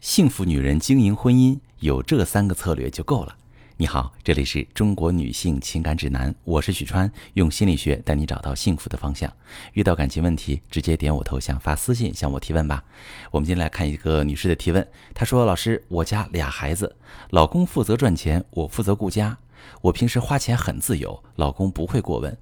[0.00, 3.36] 幸福女人经营婚姻有这三个策略就够了。
[3.76, 9.30] 你好，这里是中国女性情感指南，我是许川，用心理学带你找到幸福的方向。
[9.74, 12.82] 遇到感情问题，直接点我头像发私信向我提问吧。
[13.30, 16.96] 我们今天来看一个女士的提问，她说：“老师，我家俩孩子，
[17.28, 19.36] 老公负责赚钱，我负责顾家。
[19.82, 22.34] 我平时花钱很自由，老公不会过问。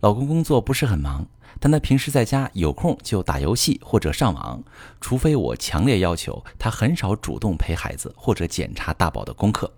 [0.00, 1.26] 老公工作不是很忙。”
[1.60, 4.62] 但他平时在家有空就打游戏或者上网，
[5.00, 9.72] 除非我强烈要求，他很少主动陪孩子或者检查大宝的功课。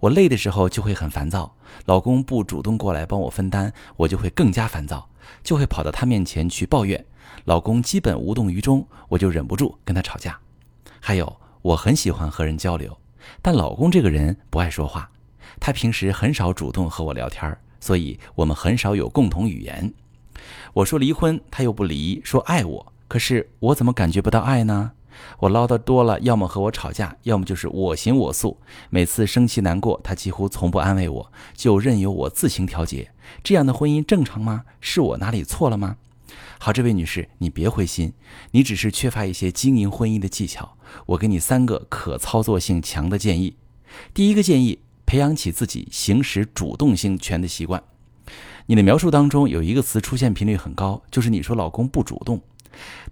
[0.00, 5.08] 我累的时候就会很烦躁，老公不主动过来帮我分担，我就会更加烦躁，
[5.44, 7.04] 就会跑到他面前去抱怨。
[7.44, 10.36] 老公基本无动于衷，我就忍不住跟他吵架。
[10.98, 12.98] 还有，我很喜欢和人交流，
[13.40, 15.08] 但老公这个人不爱说话，
[15.60, 19.94] 他平时很少主动和我聊天儿，所以我们很少有共同语言。
[20.74, 24.90] 我说离婚，他又不离，说爱我，可是我怎么感觉不到爱呢？
[25.38, 28.58] 我唠叨多了，要么和我吵架，要么就是我行我素。
[28.90, 33.12] 每次生气难过，他几乎从不安慰我，就任由我自行调节。
[33.44, 34.64] 这样的婚姻正常吗？
[34.80, 35.96] 是我哪里错了吗？
[36.58, 38.12] 好，这位女士，你别灰心，
[38.50, 40.76] 你只是缺乏一些经营婚姻的技巧。
[41.06, 43.54] 我给你三个可操作性强的建议。
[44.12, 47.82] 第一个建议，培养起自己行使主动性权的习惯。
[48.66, 52.42] 你的描述当中有一个词出现频率很高，就是你说老公不主动，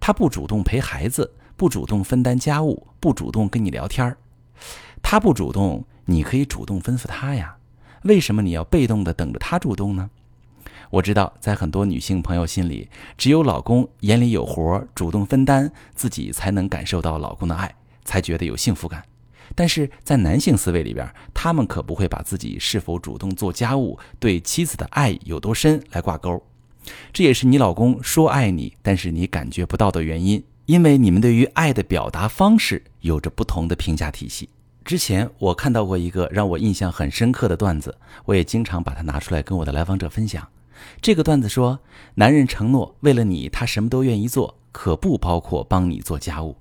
[0.01, 4.19] 他不主动陪孩子，不主动分担家务，不主动跟你聊天儿。
[5.01, 7.57] 他不主动，你可以主动吩咐他呀。
[8.03, 10.11] 为什么你要被动的等着他主动呢？
[10.91, 19.03] 我知道，在很多女性朋友心里，只有老公眼里有活，主动分担，自己才能感受到老公的爱，才觉得有幸福感。
[19.55, 26.43] 但是在男性思维里边，他们可不会把自己是否主动做家务、对妻子的爱有多深来挂钩。
[27.13, 34.49] 这也是你老公说爱你，但是你感觉不到的原因，因为你们对于爱的表达方式有着不同的评价体系。
[34.85, 40.47] 之前我看到过一个让我印象很深刻的段子，我也经常把它拿出来跟我的来访者分享。
[41.01, 41.81] 这个段子说，
[42.17, 46.57] 男人承诺为了你，他什么都愿意做，可不包括帮你做家务。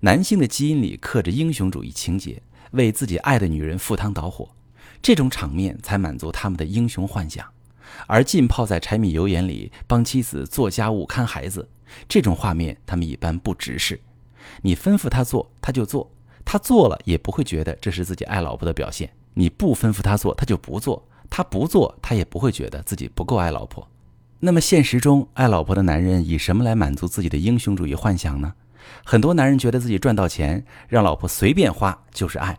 [0.00, 2.42] 男性的基因里刻着英雄主义情节，
[2.72, 4.48] 为自己爱的女人赴汤蹈火，
[5.00, 7.46] 这种场面才满足他们的英雄幻想。
[8.06, 11.68] 而浸泡在柴米油盐里帮妻子做家务、看孩子，
[12.08, 14.00] 这种画面他们一般不直视。
[14.62, 16.08] 你吩咐他做，他就做；
[16.44, 19.10] 他做了也不会觉得这是自己爱老婆的表现。
[19.34, 23.88] 你不吩咐他做，他就不做；他不做，他也不会觉得自己不够爱老婆。
[24.40, 28.54] 那么现实中，爱老婆的男人以什么来满足自己的英雄主义幻想呢？
[29.04, 32.58] 很多男人觉得自己赚到钱，让老婆随便花就是爱。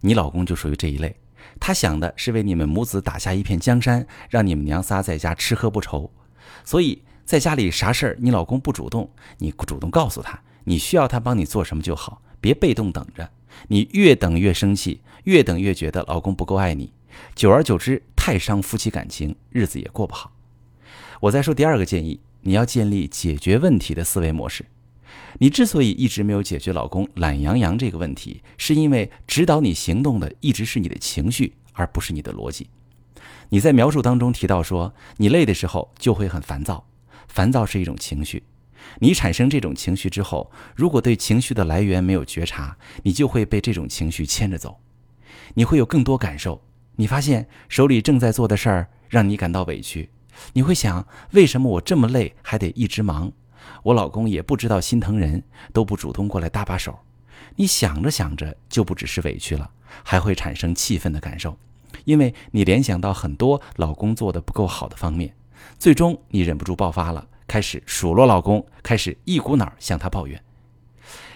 [0.00, 1.16] 你老公就属于这一类，
[1.58, 6.10] 他想的是为你们母子打下一片江山，让你们娘仨在家吃喝不愁。
[6.64, 13.28] 所以在家里啥事儿，你老公不主动，你主动告诉他，你需要他帮你做什么就好，别被动等着。
[13.68, 16.92] 你越等越生气，越等越觉得老公不够爱你，
[17.34, 20.32] 久而久之太伤夫妻感情，日子也过不好。
[21.20, 24.66] 我再说第二个建议，你要建立解决问题的思维模式。
[25.38, 32.68] 你之所以一直没有解决老公懒洋洋这个问题，是因为指导你行动的一直是你的情绪，而不是你的逻辑。
[33.48, 36.86] 你在描述当中提到说，你累的时候就会很烦躁，
[37.28, 38.42] 烦躁是一种情绪。
[39.00, 44.78] 你产生这种情绪之后，如果对情绪的来源没有觉察，你就会被这种情绪牵着走。
[45.54, 46.62] 你会有更多感受。
[46.96, 50.08] 你发现手里正在做的事儿让你感到委屈，
[50.54, 53.30] 你会想，为什么我这么累还得一直忙？
[53.82, 56.98] 我老公也不知道心疼人，都不主动过来搭把手。
[57.56, 59.70] 你想着想着，就不只是委屈了，
[60.02, 61.56] 还会产生气愤的感受，
[62.04, 65.34] 因为你联想到很多老公做的不够好的方面，
[65.78, 70.42] 最终你忍不住爆发了，开始数落老公，开始一股脑向他抱怨。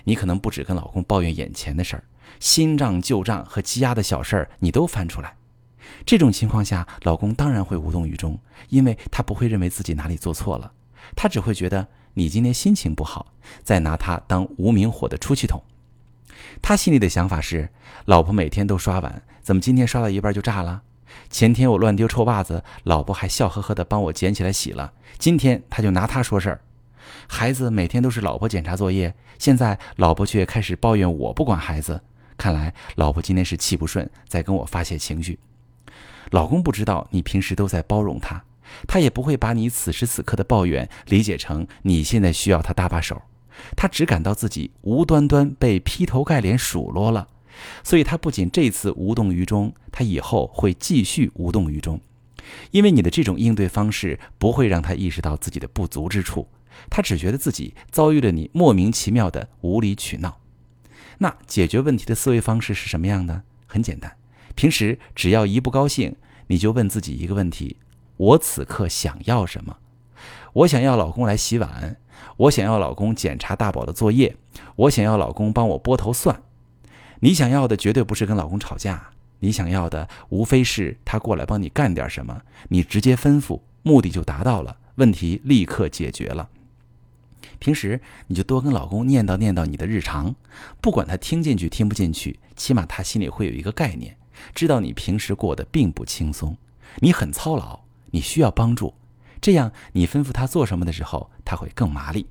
[0.04, 2.04] 你可能不止跟老公抱怨眼前的事儿，
[2.38, 5.36] 新账旧账和积压的小事儿你都翻出来。
[6.04, 10.72] 这种情况下，老公当然会无动于衷，因为他不会认为自己哪里做错了，
[11.14, 11.88] 他只会觉得。
[12.14, 15.62] 你今天心情不好，再拿他当无名火的出气筒。
[16.60, 17.70] 他心里的想法是：
[18.04, 20.82] 老婆每天都刷碗，怎么今天刷到一半就炸了？
[21.30, 24.92] 前天我乱丢臭袜子，老婆还笑呵呵的帮我捡起来洗了。
[25.18, 26.60] 今天他就拿他说事儿。
[27.28, 32.02] 孩子每天都是老婆检查作业，现在老婆却开始抱怨我不管孩子。
[32.36, 35.38] 看来老婆今天是气不顺，在跟我发泄情绪。
[36.30, 38.42] 老公不知道你平时都在包容他。
[38.86, 43.22] 他也不会把你此时此刻的抱怨理解成你现在需要他搭把手，
[43.76, 47.28] 他只感到自己无端端被劈头盖脸数落了，
[47.82, 52.00] 所以他不仅这次无动于衷，他以后会继续无动于衷，
[52.70, 56.48] 因为你的这种应对方式不会让他意识到自己的不足之处，
[56.88, 60.38] 他只觉得自己遭遇了你莫名其妙的无理取闹。
[61.18, 63.42] 那解决问题的思维方式是什么样的？
[63.66, 64.16] 很简单，
[64.54, 66.16] 平时只要一不高兴，
[66.46, 67.76] 你就问自己一个问题：
[68.20, 69.78] 我此刻想要什么？
[70.52, 71.96] 我想要老公来洗碗，
[72.36, 74.36] 我想要老公检查大宝的作业，
[74.76, 76.42] 我想要老公帮我拨头算。
[77.20, 79.08] 你想要的绝对不是跟老公吵架，
[79.38, 86.50] 你想要的无非是他过来帮你干点什么，你直接吩咐，目的就达到了，问题立刻解决了。
[87.58, 90.34] 平时你就多跟老公念叨念叨你的日常，
[90.82, 94.14] 不管他听进去听不进去，起码他心里会有一个概念，
[94.54, 96.58] 知道你平时过得并不轻松，
[96.96, 97.80] 你很操劳，
[98.10, 98.94] 你需要帮助。
[99.40, 102.26] 这样你吩咐他做什么的时候，他会更麻利。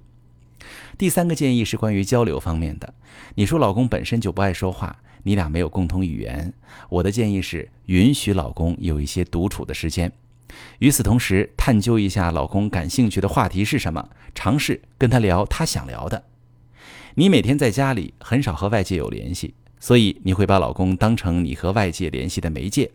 [0.98, 2.94] 第三个建议是关于交流方面的。
[3.36, 6.54] 你说老公本身就不爱说话，你俩没有共同语言。
[6.90, 10.12] 我的建议是允许老公有一些独处的时间。
[10.80, 16.24] 与此同时，探究一下老公感兴趣的话题是什么，尝试跟他聊他想聊的。
[17.16, 22.92] 你每天在家里很少和外界有联系，所以你会把老公当成你和外界联系的媒介。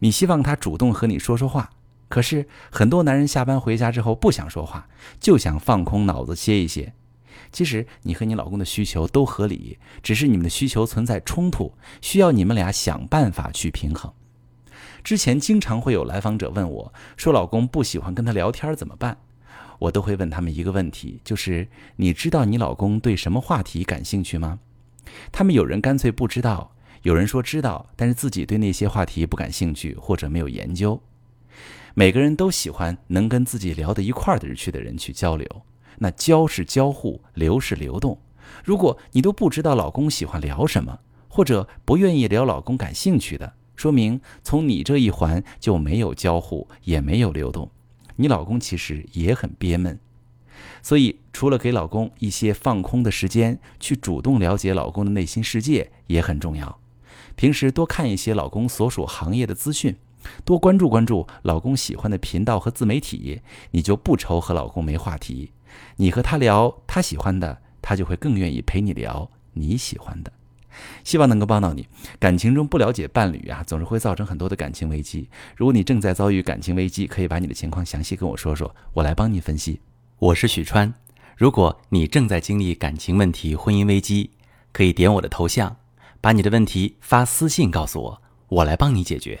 [0.00, 1.70] 你希望他主动和你说说话，
[2.10, 4.88] 可是很多男人下班回家之后不想说话，
[5.20, 6.92] 就想放空脑子歇一歇。
[7.52, 11.72] 其实你和你老公的需求都合理，只是你们的需求存在冲突，
[12.02, 14.12] 需要你们俩想办法去平衡。
[15.04, 19.16] 之前经常会有来访者问我，说老公不喜欢跟他聊天怎么办？
[19.78, 24.58] 我都会问他们一个问题，就是你知道你老公对什么话题感兴趣吗？
[25.30, 31.00] 他们有人干脆不知道，有人说知道，但是自己对那些话题不感兴趣或者没有研究。
[31.94, 35.46] 每个人都喜欢能跟自己聊得一块儿的人去的人去交流，
[35.98, 38.18] 那交是交互，流是流动。
[38.64, 40.98] 如果你都不知道老公喜欢聊什么，
[41.28, 47.70] 或者不愿意聊老公感兴趣的，说明从你这一环就没有交互，也没有流动。
[48.16, 49.98] 你老公其实也很憋闷，
[50.82, 56.78] 所以除了给老公一些放空的时间，去主动了解老公的内心世界也很重要。
[57.34, 59.96] 平时多看一些老公所属行业的资讯，
[60.44, 63.40] 多关注关注老公喜欢的频道和自媒体，
[63.70, 65.52] 你就不愁和老公没话题。
[65.96, 70.32] 你和他聊他喜欢的，他就会更愿意陪你聊你喜欢的。
[71.02, 71.86] 希望能够帮到你。
[72.18, 75.28] 感情中不了解伴侣啊，总是会造成很多的感情危机。
[75.56, 79.80] 如果你正在遭遇感情危机，可以把你的情况详细跟我说说，我来帮你分析。
[80.18, 80.92] 我是许川。
[81.36, 84.30] 如果你正在经历感情问题、婚姻危机，
[84.72, 85.76] 可以点我的头像，
[86.20, 89.40] 把你的问题发私信告诉我，我来帮你解决。